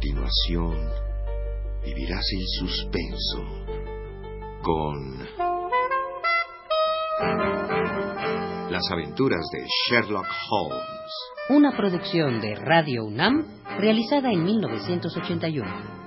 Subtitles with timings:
[0.00, 0.76] continuación,
[1.84, 3.44] vivirás el suspenso
[4.62, 5.18] con
[8.70, 11.12] las aventuras de Sherlock Holmes.
[11.50, 13.44] Una producción de Radio UNAM
[13.78, 15.99] realizada en 1981.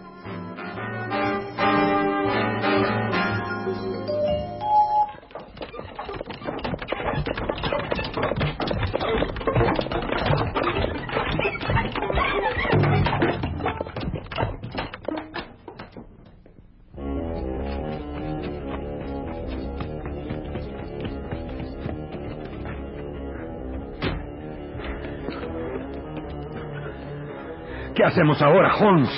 [28.03, 29.09] ¿Qué hacemos ahora, Holmes?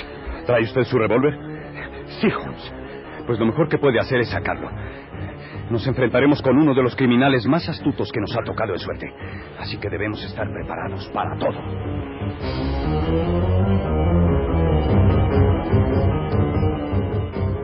[0.46, 1.36] ¿Trae usted su revólver?
[2.20, 2.72] Sí, Holmes.
[3.26, 4.70] Pues lo mejor que puede hacer es sacarlo.
[5.70, 9.12] Nos enfrentaremos con uno de los criminales más astutos que nos ha tocado de suerte.
[9.58, 11.60] Así que debemos estar preparados para todo.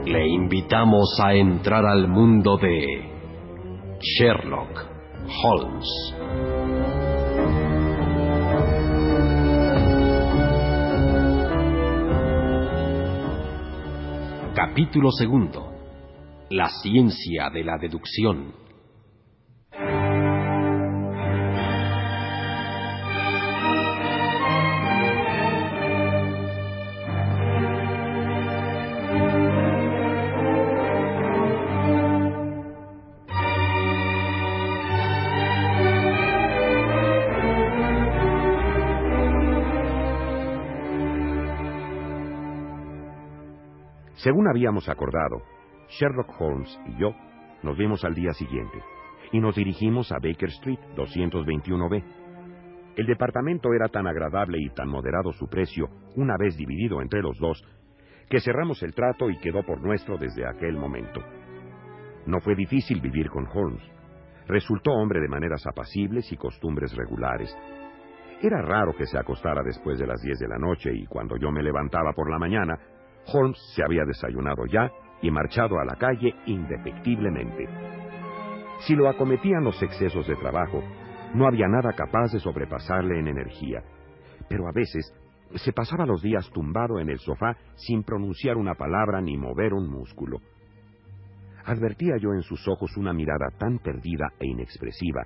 [0.06, 3.12] Le invitamos a entrar al mundo de
[4.00, 4.86] Sherlock
[5.44, 6.81] Holmes.
[14.72, 15.70] Capítulo segundo.
[16.48, 18.61] La ciencia de la deducción.
[44.22, 45.42] Según habíamos acordado,
[45.88, 47.12] Sherlock Holmes y yo
[47.64, 48.78] nos vimos al día siguiente
[49.32, 52.04] y nos dirigimos a Baker Street 221B.
[52.94, 57.36] El departamento era tan agradable y tan moderado su precio, una vez dividido entre los
[57.38, 57.64] dos,
[58.30, 61.20] que cerramos el trato y quedó por nuestro desde aquel momento.
[62.24, 63.82] No fue difícil vivir con Holmes.
[64.46, 67.52] Resultó hombre de maneras apacibles y costumbres regulares.
[68.40, 71.50] Era raro que se acostara después de las diez de la noche y cuando yo
[71.50, 72.78] me levantaba por la mañana,
[73.26, 74.90] Holmes se había desayunado ya
[75.20, 77.68] y marchado a la calle indefectiblemente.
[78.80, 80.82] Si lo acometían los excesos de trabajo,
[81.34, 83.82] no había nada capaz de sobrepasarle en energía,
[84.48, 85.12] pero a veces
[85.54, 89.88] se pasaba los días tumbado en el sofá sin pronunciar una palabra ni mover un
[89.88, 90.38] músculo.
[91.64, 95.22] Advertía yo en sus ojos una mirada tan perdida e inexpresiva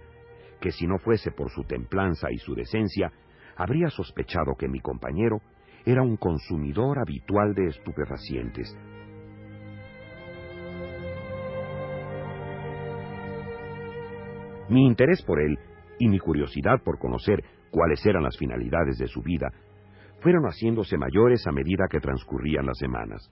[0.61, 3.13] que si no fuese por su templanza y su decencia,
[3.57, 5.41] habría sospechado que mi compañero
[5.87, 8.77] era un consumidor habitual de estupefacientes.
[14.69, 15.57] Mi interés por él
[16.01, 19.49] y mi curiosidad por conocer cuáles eran las finalidades de su vida
[20.21, 23.31] fueron haciéndose mayores a medida que transcurrían las semanas.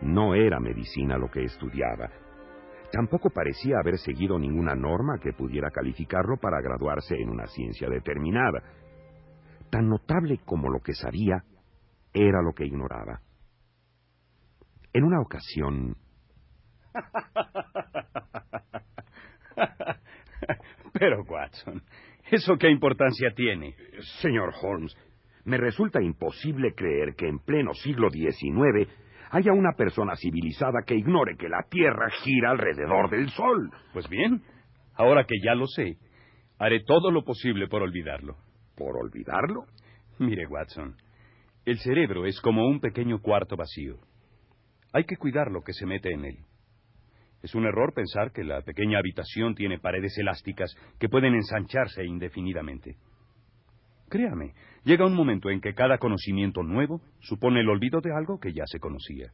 [0.00, 2.10] No era medicina lo que estudiaba.
[2.90, 8.64] Tampoco parecía haber seguido ninguna norma que pudiera calificarlo para graduarse en una ciencia determinada.
[9.70, 11.44] Tan notable como lo que sabía
[12.12, 13.20] era lo que ignoraba.
[14.92, 15.96] En una ocasión...
[20.92, 21.82] Pero, Watson,
[22.30, 23.74] ¿eso qué importancia tiene?
[24.20, 24.94] Señor Holmes,
[25.44, 28.88] me resulta imposible creer que en pleno siglo XIX
[29.30, 33.70] haya una persona civilizada que ignore que la Tierra gira alrededor del Sol.
[33.92, 34.42] Pues bien,
[34.94, 35.96] ahora que ya lo sé,
[36.58, 38.36] haré todo lo posible por olvidarlo.
[38.76, 39.64] ¿Por olvidarlo?
[40.18, 40.94] Mire, Watson,
[41.64, 43.98] el cerebro es como un pequeño cuarto vacío.
[44.92, 46.38] Hay que cuidar lo que se mete en él.
[47.42, 52.96] Es un error pensar que la pequeña habitación tiene paredes elásticas que pueden ensancharse indefinidamente.
[54.08, 58.52] Créame, llega un momento en que cada conocimiento nuevo supone el olvido de algo que
[58.52, 59.32] ya se conocía.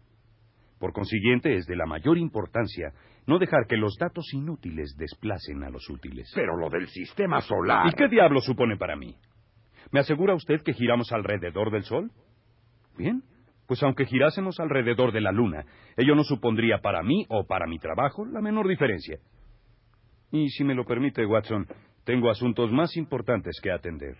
[0.78, 2.92] Por consiguiente, es de la mayor importancia
[3.26, 6.30] no dejar que los datos inútiles desplacen a los útiles.
[6.34, 7.88] Pero lo del sistema solar.
[7.88, 9.16] ¿Y qué diablo supone para mí?
[9.90, 12.10] ¿Me asegura usted que giramos alrededor del Sol?
[12.98, 13.22] Bien,
[13.68, 15.64] pues aunque girásemos alrededor de la Luna,
[15.96, 19.18] ello no supondría para mí o para mi trabajo la menor diferencia.
[20.32, 21.66] Y si me lo permite, Watson,
[22.04, 24.16] tengo asuntos más importantes que atender.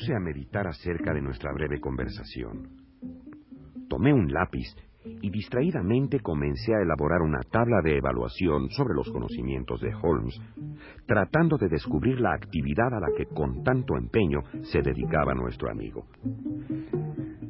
[0.00, 2.70] Puse a meditar acerca de nuestra breve conversación.
[3.86, 4.74] Tomé un lápiz
[5.04, 10.40] y distraídamente comencé a elaborar una tabla de evaluación sobre los conocimientos de Holmes,
[11.06, 16.06] tratando de descubrir la actividad a la que con tanto empeño se dedicaba nuestro amigo.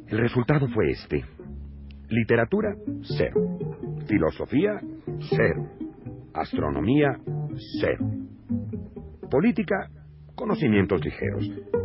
[0.09, 1.25] El resultado fue este.
[2.09, 2.75] Literatura,
[3.17, 3.59] cero.
[4.09, 4.81] Filosofía,
[5.37, 5.69] cero.
[6.35, 7.17] Astronomía,
[7.81, 8.07] cero.
[9.31, 9.89] Política,
[10.35, 11.80] conocimientos ligeros.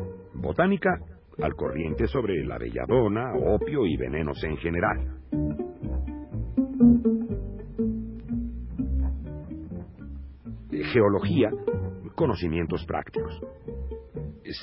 [0.45, 1.00] Botánica,
[1.42, 5.18] al corriente sobre la belladona, opio y venenos en general.
[10.94, 11.50] Geología,
[12.13, 13.42] conocimientos prácticos.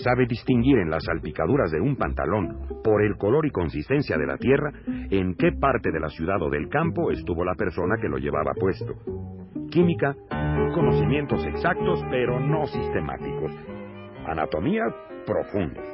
[0.04, 4.36] Sabe distinguir en las salpicaduras de un pantalón, por el color y consistencia de la
[4.36, 4.70] tierra,
[5.10, 8.52] en qué parte de la ciudad o del campo estuvo la persona que lo llevaba
[8.54, 8.94] puesto.
[9.68, 10.14] Química,
[10.74, 13.81] conocimientos exactos pero no sistemáticos.
[14.26, 14.84] Anatomía,
[15.26, 15.84] profundos.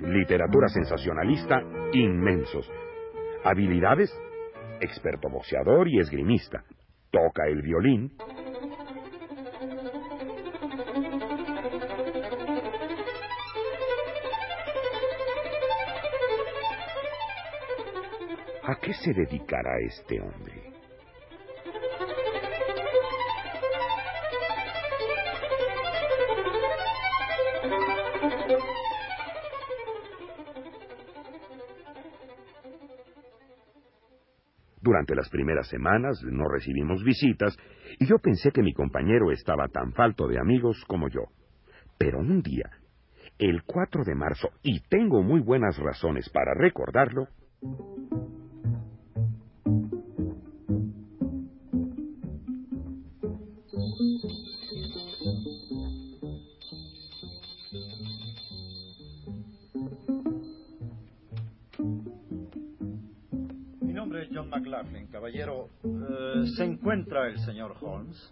[0.00, 1.62] Literatura sensacionalista,
[1.92, 2.70] inmensos.
[3.44, 4.12] Habilidades,
[4.80, 6.64] experto boxeador y esgrimista.
[7.10, 8.12] Toca el violín,
[18.66, 20.63] ¿A qué se dedicará este hombre?
[34.84, 37.56] Durante las primeras semanas no recibimos visitas
[37.98, 41.22] y yo pensé que mi compañero estaba tan falto de amigos como yo.
[41.96, 42.68] Pero un día,
[43.38, 47.28] el 4 de marzo, y tengo muy buenas razones para recordarlo,
[64.48, 65.06] McLaughlin.
[65.08, 68.30] Caballero, eh, ¿se encuentra el señor Holmes?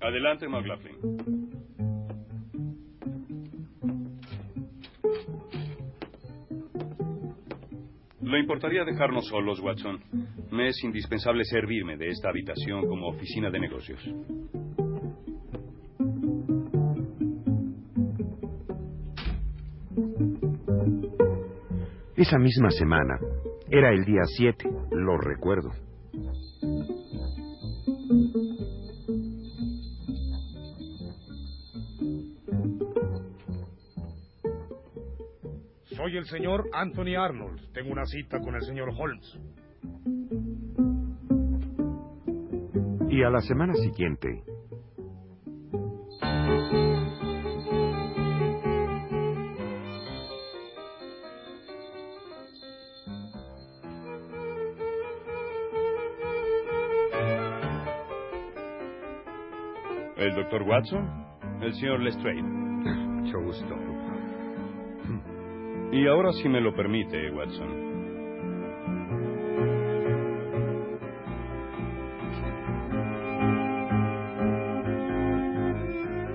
[0.00, 0.96] Adelante, McLaughlin.
[8.20, 10.00] ¿Le importaría dejarnos solos, Watson?
[10.50, 14.00] Me es indispensable servirme de esta habitación como oficina de negocios.
[22.16, 23.18] Esa misma semana,
[23.74, 25.70] era el día 7, lo recuerdo.
[35.84, 37.72] Soy el señor Anthony Arnold.
[37.72, 39.38] Tengo una cita con el señor Holmes.
[43.08, 44.42] Y a la semana siguiente,
[60.32, 61.26] ¿El doctor Watson?
[61.60, 62.42] El señor Lestrade.
[62.42, 63.76] Mucho gusto.
[65.92, 67.92] Y ahora, si me lo permite, Watson.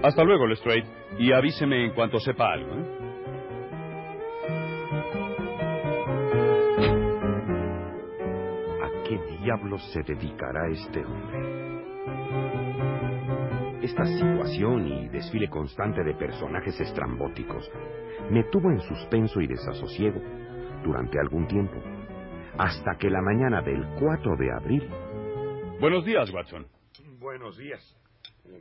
[0.03, 0.85] Hasta luego, Lestrade.
[1.17, 2.75] Y avíseme en cuanto sepa algo.
[2.75, 2.85] ¿eh?
[8.83, 11.66] ¿A qué diablos se dedicará este hombre?
[13.87, 17.71] Esta situación y desfile constante de personajes estrambóticos
[18.29, 20.19] me tuvo en suspenso y desasosiego
[20.83, 21.81] durante algún tiempo,
[22.57, 24.89] hasta que la mañana del 4 de abril...
[25.79, 26.67] Buenos días, Watson.
[27.17, 27.79] Buenos días.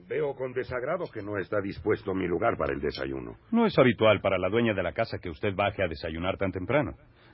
[0.06, 3.36] Veo con desagrado que no está dispuesto mi lugar para el desayuno.
[3.50, 6.52] No es habitual para la dueña de la casa que usted baje a desayunar tan
[6.52, 6.92] temprano.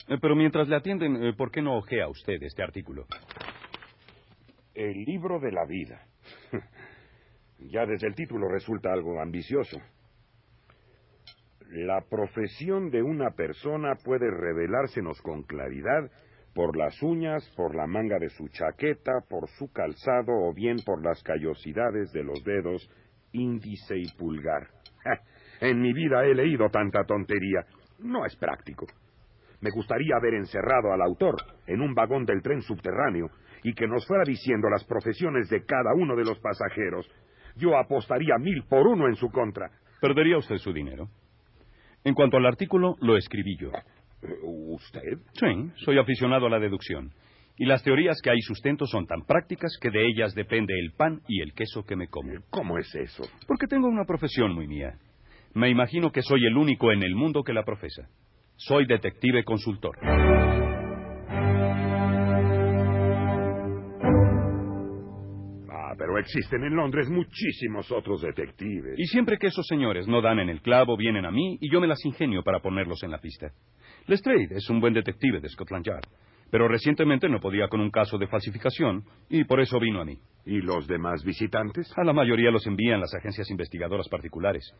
[0.08, 3.04] Eh, Pero mientras le atienden, eh, ¿por qué no ojea usted este artículo?
[4.74, 6.06] El libro de la vida.
[7.68, 9.78] Ya desde el título resulta algo ambicioso.
[11.70, 16.10] La profesión de una persona puede revelársenos con claridad
[16.54, 21.02] por las uñas, por la manga de su chaqueta, por su calzado o bien por
[21.02, 22.90] las callosidades de los dedos
[23.32, 24.68] índice y pulgar.
[25.60, 27.64] En mi vida he leído tanta tontería.
[28.00, 28.86] No es práctico.
[29.60, 33.30] Me gustaría haber encerrado al autor en un vagón del tren subterráneo
[33.62, 37.08] y que nos fuera diciendo las profesiones de cada uno de los pasajeros.
[37.56, 39.70] Yo apostaría mil por uno en su contra.
[40.00, 41.08] Perdería usted su dinero.
[42.04, 43.70] En cuanto al artículo, lo escribí yo.
[44.42, 45.18] ¿Usted?
[45.34, 47.12] Sí, soy aficionado a la deducción.
[47.58, 51.20] Y las teorías que hay sustento son tan prácticas que de ellas depende el pan
[51.28, 52.32] y el queso que me como.
[52.50, 53.24] ¿Cómo es eso?
[53.46, 54.94] Porque tengo una profesión muy mía.
[55.54, 58.08] Me imagino que soy el único en el mundo que la profesa.
[58.56, 59.96] Soy detective consultor.
[66.18, 68.98] Existen en Londres muchísimos otros detectives.
[68.98, 71.80] Y siempre que esos señores no dan en el clavo, vienen a mí y yo
[71.80, 73.52] me las ingenio para ponerlos en la pista.
[74.06, 76.06] Lestrade es un buen detective de Scotland Yard,
[76.50, 80.18] pero recientemente no podía con un caso de falsificación y por eso vino a mí.
[80.44, 81.92] ¿Y los demás visitantes?
[81.96, 84.74] A la mayoría los envían las agencias investigadoras particulares.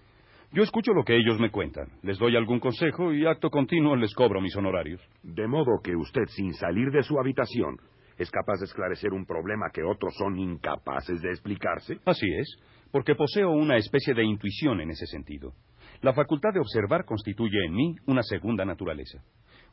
[0.55, 4.13] Yo escucho lo que ellos me cuentan, les doy algún consejo y acto continuo les
[4.13, 5.01] cobro mis honorarios.
[5.23, 7.79] De modo que usted, sin salir de su habitación,
[8.19, 11.99] es capaz de esclarecer un problema que otros son incapaces de explicarse.
[12.05, 12.57] Así es,
[12.91, 15.55] porque poseo una especie de intuición en ese sentido.
[16.03, 19.23] La facultad de observar constituye en mí una segunda naturaleza.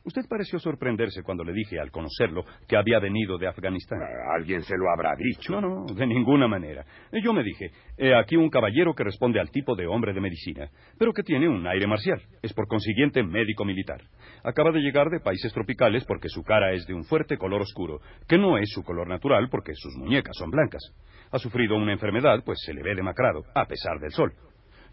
[0.02, 4.00] Usted pareció sorprenderse cuando le dije, al conocerlo, que había venido de Afganistán.
[4.02, 5.52] Ah, Alguien se lo habrá dicho.
[5.52, 6.84] No, no, de ninguna manera.
[7.12, 10.20] Eh, Yo me dije, he aquí un caballero que responde al tipo de hombre de
[10.22, 12.20] medicina, pero que tiene un aire marcial.
[12.40, 14.00] Es por consiguiente médico militar.
[14.42, 18.00] Acaba de llegar de países tropicales porque su cara es de un fuerte color oscuro,
[18.26, 20.82] que no es su color natural porque sus muñecas son blancas.
[21.30, 24.32] Ha sufrido una enfermedad, pues se le ve demacrado, a pesar del sol.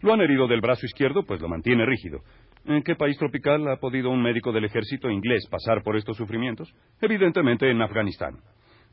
[0.00, 2.20] Lo han herido del brazo izquierdo, pues lo mantiene rígido.
[2.64, 6.72] ¿En qué país tropical ha podido un médico del ejército inglés pasar por estos sufrimientos?
[7.00, 8.36] Evidentemente en Afganistán.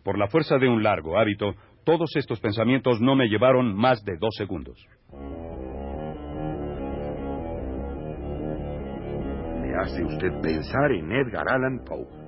[0.03, 4.17] Por la fuerza de un largo hábito, todos estos pensamientos no me llevaron más de
[4.17, 4.77] dos segundos.
[9.61, 12.25] Me hace usted pensar en Edgar Allan Poe.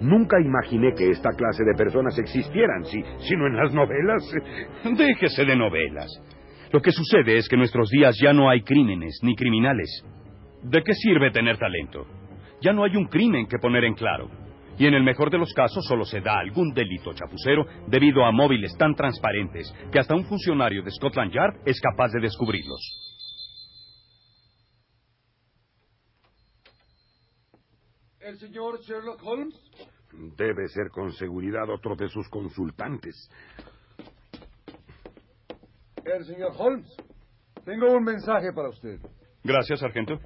[0.00, 4.22] Nunca imaginé que esta clase de personas existieran, si, sino en las novelas.
[4.96, 6.08] Déjese de novelas.
[6.72, 10.04] Lo que sucede es que en nuestros días ya no hay crímenes ni criminales.
[10.62, 12.06] ¿De qué sirve tener talento?
[12.60, 14.28] Ya no hay un crimen que poner en claro.
[14.76, 18.32] Y en el mejor de los casos solo se da algún delito chapucero debido a
[18.32, 22.80] móviles tan transparentes que hasta un funcionario de Scotland Yard es capaz de descubrirlos.
[28.20, 29.54] ¿El señor Sherlock Holmes?
[30.36, 33.30] Debe ser con seguridad otro de sus consultantes.
[36.04, 36.96] El señor Holmes.
[37.64, 38.98] Tengo un mensaje para usted.
[39.42, 40.18] Gracias, sargento.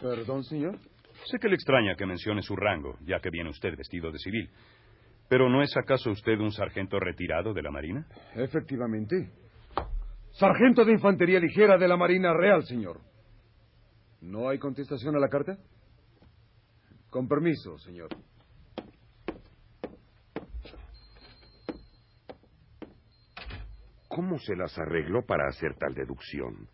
[0.00, 0.78] Perdón, señor.
[1.26, 4.50] Sé que le extraña que mencione su rango, ya que viene usted vestido de civil.
[5.28, 8.06] Pero ¿no es acaso usted un sargento retirado de la Marina?
[8.34, 9.30] Efectivamente.
[10.32, 13.00] Sargento de Infantería Ligera de la Marina Real, señor.
[14.20, 15.58] ¿No hay contestación a la carta?
[17.10, 18.08] Con permiso, señor.
[24.08, 26.68] ¿Cómo se las arregló para hacer tal deducción?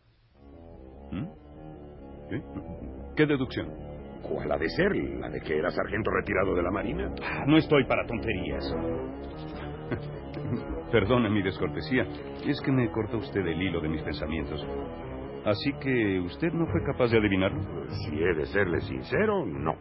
[2.30, 2.36] ¿Sí?
[3.16, 3.68] ¿Qué deducción?
[4.22, 4.94] ¿Cuál ha de ser?
[4.96, 7.12] ¿La de que era sargento retirado de la Marina?
[7.22, 8.74] Ah, No estoy para tonterías.
[10.90, 12.06] Perdone mi descortesía.
[12.46, 14.64] Es que me cortó usted el hilo de mis pensamientos.
[15.44, 17.60] Así que usted no fue capaz de adivinarlo.
[17.90, 19.76] Si he de serle sincero, no.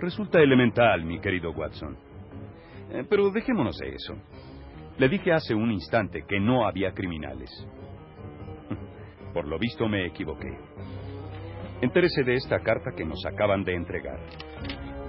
[0.00, 1.96] Resulta elemental, mi querido Watson.
[2.90, 4.14] Eh, pero dejémonos de eso.
[4.98, 7.50] Le dije hace un instante que no había criminales.
[9.32, 10.58] Por lo visto me equivoqué.
[11.80, 14.18] Entérese de esta carta que nos acaban de entregar.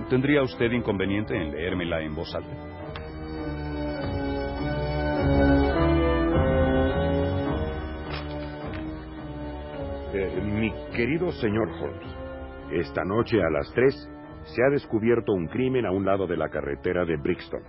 [0.09, 2.55] ¿Tendría usted inconveniente en leérmela en voz alta?
[10.13, 12.15] Eh, mi querido señor Holmes,
[12.71, 14.09] esta noche a las tres
[14.43, 17.61] se ha descubierto un crimen a un lado de la carretera de Brixton.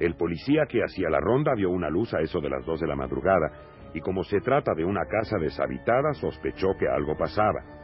[0.00, 2.86] El policía que hacía la ronda vio una luz a eso de las dos de
[2.86, 3.50] la madrugada
[3.94, 7.81] y como se trata de una casa deshabitada sospechó que algo pasaba.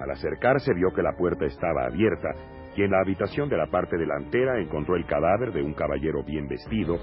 [0.00, 2.28] Al acercarse vio que la puerta estaba abierta
[2.76, 6.46] y en la habitación de la parte delantera encontró el cadáver de un caballero bien
[6.46, 6.98] vestido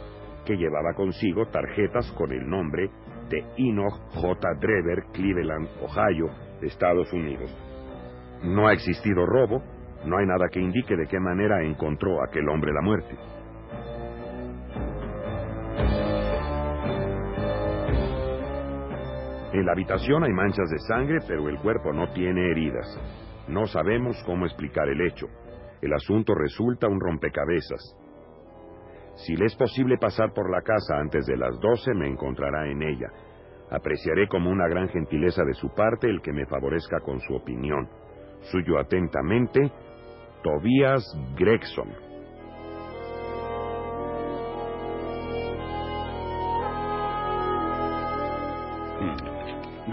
[0.45, 2.89] que llevaba consigo tarjetas con el nombre
[3.29, 4.47] de Enoch J.
[4.59, 6.27] Drever, Cleveland, Ohio,
[6.61, 7.49] Estados Unidos.
[8.43, 9.63] No ha existido robo,
[10.05, 13.15] no hay nada que indique de qué manera encontró aquel hombre la muerte.
[19.53, 22.99] En la habitación hay manchas de sangre, pero el cuerpo no tiene heridas.
[23.47, 25.27] No sabemos cómo explicar el hecho.
[25.79, 27.95] El asunto resulta un rompecabezas.
[29.15, 32.81] Si le es posible pasar por la casa antes de las doce, me encontrará en
[32.81, 33.09] ella.
[33.69, 37.87] Apreciaré como una gran gentileza de su parte el que me favorezca con su opinión.
[38.51, 39.71] Suyo atentamente,
[40.41, 41.03] Tobias
[41.37, 42.12] Gregson.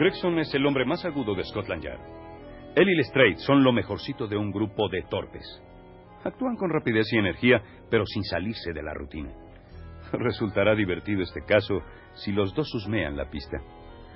[0.01, 2.01] Gregson es el hombre más agudo de Scotland Yard.
[2.75, 5.45] Él y Lestrade son lo mejorcito de un grupo de torpes.
[6.25, 9.31] Actúan con rapidez y energía, pero sin salirse de la rutina.
[10.13, 11.83] Resultará divertido este caso
[12.15, 13.59] si los dos husmean la pista.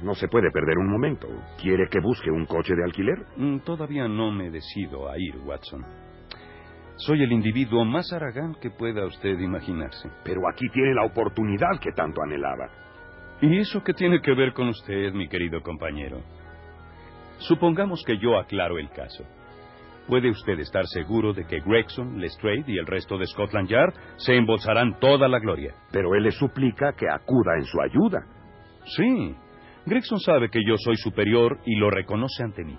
[0.03, 1.29] No se puede perder un momento.
[1.61, 3.19] ¿Quiere que busque un coche de alquiler?
[3.37, 5.85] Mm, Todavía no me decido a ir, Watson.
[6.97, 10.09] Soy el individuo más aragán que pueda usted imaginarse.
[10.25, 12.84] Pero aquí tiene la oportunidad que tanto anhelaba.
[13.45, 16.23] ¿Y eso qué tiene que ver con usted, mi querido compañero?
[17.41, 19.23] Supongamos que yo aclaro el caso.
[20.09, 24.35] Puede usted estar seguro de que Gregson, Lestrade y el resto de Scotland Yard se
[24.35, 25.75] embolsarán toda la gloria.
[25.93, 28.25] Pero él le suplica que acuda en su ayuda.
[28.97, 29.37] Sí,
[29.85, 32.79] Gregson sabe que yo soy superior y lo reconoce ante mí.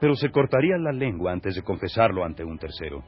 [0.00, 3.04] Pero se cortaría la lengua antes de confesarlo ante un tercero.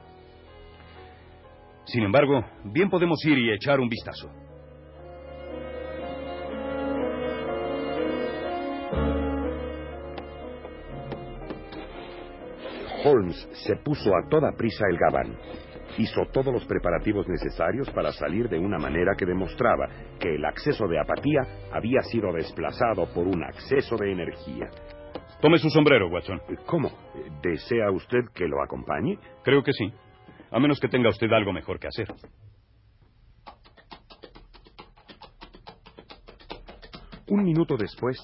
[1.86, 4.30] Sin embargo, bien podemos ir y echar un vistazo.
[13.04, 15.36] Holmes se puso a toda prisa el gabán.
[15.98, 19.88] Hizo todos los preparativos necesarios para salir de una manera que demostraba
[20.18, 21.40] que el acceso de apatía
[21.72, 24.70] había sido desplazado por un acceso de energía.
[25.40, 26.40] Tome su sombrero, Watson.
[26.66, 26.90] ¿Cómo?
[27.42, 29.18] ¿Desea usted que lo acompañe?
[29.42, 29.92] Creo que sí.
[30.50, 32.08] A menos que tenga usted algo mejor que hacer.
[37.28, 38.18] Un minuto después,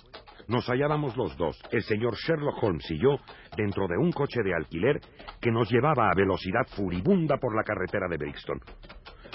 [0.48, 3.18] nos hallábamos los dos, el señor Sherlock Holmes y yo,
[3.56, 5.00] dentro de un coche de alquiler
[5.40, 8.60] que nos llevaba a velocidad furibunda por la carretera de Brixton.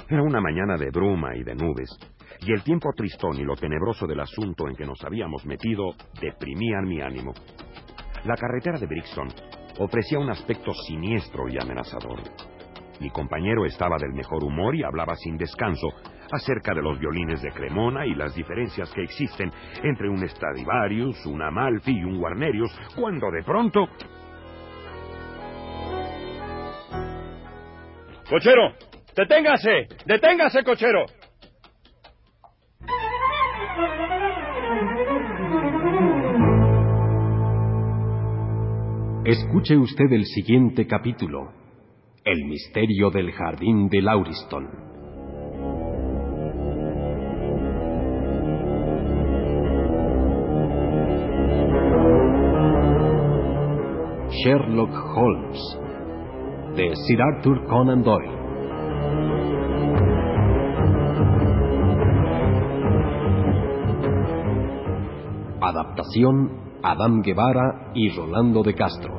[0.09, 1.89] Era una mañana de bruma y de nubes,
[2.41, 6.85] y el tiempo tristón y lo tenebroso del asunto en que nos habíamos metido deprimían
[6.85, 7.33] mi ánimo.
[8.25, 9.27] La carretera de Brixton
[9.79, 12.19] ofrecía un aspecto siniestro y amenazador.
[12.99, 15.87] Mi compañero estaba del mejor humor y hablaba sin descanso
[16.31, 19.51] acerca de los violines de Cremona y las diferencias que existen
[19.83, 23.87] entre un Stradivarius, un Amalfi y un Guarnerius, cuando de pronto...
[28.29, 28.73] ¡Cochero!
[29.15, 29.87] ¡Deténgase!
[30.05, 31.05] ¡Deténgase, cochero!
[39.25, 41.53] Escuche usted el siguiente capítulo.
[42.25, 44.90] El misterio del jardín de Lauriston.
[54.43, 55.59] Sherlock Holmes
[56.75, 58.31] de Sir Arthur Conan Doyle.
[65.61, 69.13] Adaptación Adam Guevara y Rolando de Castro.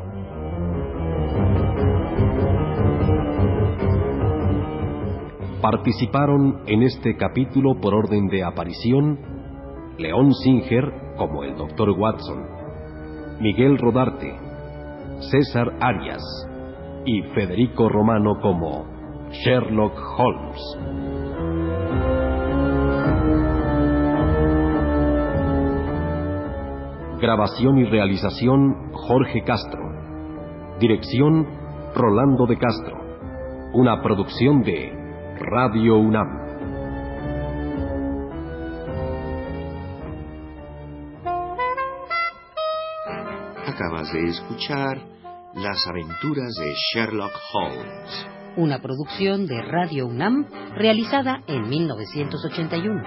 [5.61, 9.21] Participaron en este capítulo por orden de aparición
[9.99, 11.91] León Singer como el Dr.
[11.91, 12.45] Watson,
[13.41, 14.52] Miguel Rodarte,
[15.31, 16.23] César Arias
[17.05, 18.85] y Federico Romano como
[19.31, 20.61] Sherlock Holmes.
[27.21, 29.81] Grabación y realización Jorge Castro.
[30.81, 31.47] Dirección
[31.95, 32.99] Rolando de Castro.
[33.75, 34.93] Una producción de
[35.39, 36.42] Radio UNAM.
[43.83, 44.99] Acabas de escuchar
[45.55, 48.27] Las aventuras de Sherlock Holmes.
[48.57, 53.03] Una producción de Radio UNAM realizada en 1981.